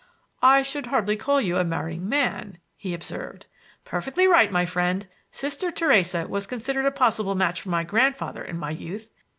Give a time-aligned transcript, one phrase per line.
[0.41, 3.45] "I should hardly call you a marrying man," he observed.
[3.85, 5.07] "Perfectly right, my friend!
[5.31, 9.13] Sister Theresa was considered a possible match for my grandfather in my youth.